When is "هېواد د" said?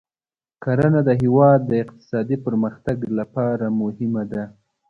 1.21-1.71